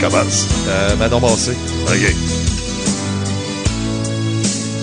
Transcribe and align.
Commence. 0.00 0.46
Euh, 0.66 0.96
Manon 0.96 1.20
Massé. 1.20 1.52
OK. 1.86 2.14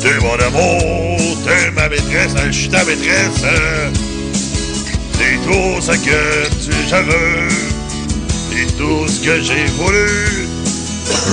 T'es 0.02 0.20
mon 0.22 0.36
amour, 0.36 1.38
t'es 1.44 1.72
ma 1.72 1.90
maîtresse, 1.90 2.34
je 2.46 2.52
suis 2.52 2.70
ta 2.70 2.84
maîtresse. 2.86 3.42
T'es 5.18 5.38
tout 5.44 5.82
ce 5.82 5.92
que 5.94 6.48
tu 6.64 6.72
veux, 6.72 7.48
t'es 8.52 8.66
tout 8.78 9.08
ce 9.08 9.20
que 9.20 9.42
j'ai 9.42 9.66
voulu. 9.78 10.48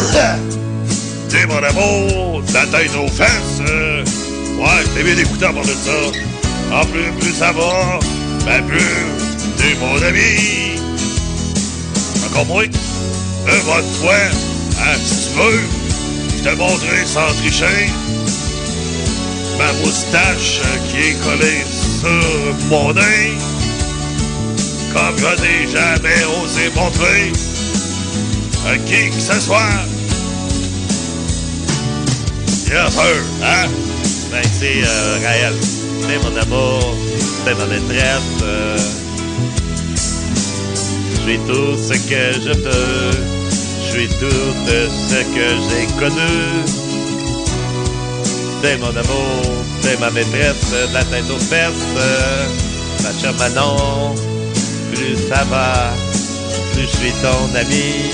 t'es 1.29 1.47
mon 1.47 1.63
amour, 1.63 2.43
ta 2.53 2.67
tête 2.67 2.91
aux 2.97 3.09
fesses. 3.09 3.61
Ouais, 4.59 4.85
t'es 4.95 5.03
bien 5.03 5.19
écoutant 5.19 5.53
pour 5.53 5.63
de 5.63 5.69
ça. 5.69 6.81
En 6.81 6.87
plus, 6.87 7.13
plus 7.21 7.35
ça 7.35 7.53
va, 7.53 8.01
ben 8.47 8.65
plus 8.65 8.79
t'es 9.59 9.75
mon 9.79 10.03
ami. 10.03 10.81
Encore 12.27 12.47
moins, 12.47 12.65
un 13.47 13.59
vote 13.65 13.85
toi, 14.01 14.15
hein, 14.81 14.97
si 15.05 15.29
tu 15.29 15.39
veux, 15.39 15.61
je 16.37 16.43
te 16.43 16.55
montrerai 16.57 17.05
sans 17.07 17.33
tricher 17.41 17.91
ma 19.59 19.73
moustache 19.85 20.61
qui 20.91 21.11
est 21.11 21.21
collée 21.23 21.65
sur 22.01 22.55
mon 22.69 22.93
nez, 22.93 23.37
comme 24.93 25.17
je 25.19 25.43
n'ai 25.43 25.71
jamais 25.71 26.25
osé 26.43 26.71
montrer 26.75 27.33
à 28.67 28.77
qui 28.79 29.11
que 29.11 29.21
ce 29.21 29.41
soit. 29.41 29.61
Yes, 32.67 32.93
sir, 32.95 33.23
hein? 33.43 33.69
Ben, 34.33 34.43
c'est 34.59 34.83
euh, 34.85 35.19
Raël. 35.23 35.55
T'es 36.09 36.19
mon 36.19 36.37
amour, 36.37 36.97
t'es 37.45 37.55
ma 37.55 37.67
maîtresse. 37.67 38.43
euh, 38.43 38.77
Je 41.27 41.31
suis 41.31 41.39
tout 41.47 41.75
ce 41.79 41.95
que 41.95 42.33
je 42.39 42.53
peux. 42.53 43.11
Je 43.81 43.91
suis 43.91 44.09
tout 44.09 44.53
ce 44.69 45.21
que 45.35 45.47
j'ai 45.65 45.87
connu. 45.99 46.65
T'es 48.61 48.77
mon 48.77 48.89
amour, 48.89 49.65
t'es 49.81 49.97
ma 50.01 50.11
maîtresse, 50.11 50.75
la 50.93 51.03
tête 51.05 51.25
aux 51.31 51.39
Ma 53.03 53.19
chère 53.19 53.33
Manon, 53.39 54.15
plus 54.93 55.17
ça 55.17 55.45
va, 55.45 55.95
plus 56.75 56.83
je 56.83 56.89
suis 56.89 57.13
ton 57.23 57.55
ami. 57.59 58.11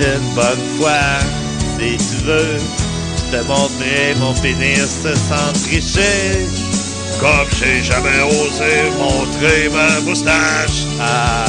Une 0.00 0.34
bonne 0.36 0.78
fois, 0.78 1.18
si 1.76 1.96
tu 1.96 2.24
veux, 2.24 2.58
je 3.16 3.36
te 3.36 3.42
montrerai 3.48 4.14
mon 4.20 4.32
pénis 4.34 4.96
sans 5.28 5.52
tricher. 5.64 6.67
Comme 7.20 7.48
j'ai 7.58 7.82
jamais 7.82 8.20
osé 8.22 8.90
montrer 8.98 9.68
ma 9.70 10.00
moustache. 10.00 10.86
Ah, 11.00 11.46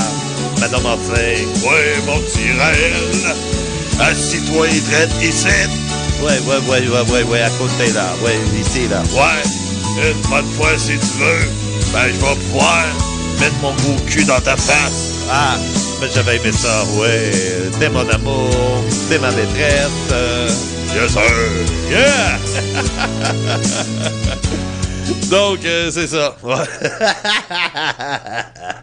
Madame 0.59 0.81
Martin. 0.83 1.45
Ouais, 1.63 1.93
mon 2.07 2.19
petit 2.21 2.51
Raël, 2.57 3.35
assis-toi 3.99 4.67
et 4.67 4.81
traite 4.81 5.11
ici. 5.21 5.47
Ouais, 6.21 6.39
ouais, 6.47 6.57
ouais, 6.67 6.87
ouais, 6.89 7.11
ouais, 7.11 7.23
ouais, 7.23 7.41
à 7.41 7.49
côté 7.51 7.91
là. 7.93 8.05
Ouais, 8.23 8.37
ici 8.59 8.87
là. 8.89 9.01
Ouais, 9.13 9.43
une 10.11 10.29
bonne 10.29 10.49
fois 10.57 10.71
si 10.77 10.97
tu 10.97 11.19
veux, 11.19 11.47
ben 11.93 12.07
je 12.07 12.13
vais 12.19 12.35
pouvoir 12.51 12.85
mettre 13.39 13.55
mon 13.61 13.73
gros 13.73 13.95
cul 14.07 14.25
dans 14.25 14.41
ta 14.41 14.55
face. 14.57 15.13
Ah, 15.31 15.55
mais 16.01 16.07
j'avais 16.13 16.37
aimé 16.37 16.51
ça, 16.51 16.83
ouais. 16.99 17.31
T'es 17.79 17.89
mon 17.89 18.07
amour, 18.09 18.83
t'es 19.09 19.19
ma 19.19 19.29
maîtresse. 19.31 19.89
euh, 20.11 20.49
Yes, 20.95 21.11
sir. 21.11 21.21
Yeah! 21.91 22.39
Donc, 25.29 25.65
euh, 25.65 25.91
c'est 25.91 26.07
ça. 26.07 26.35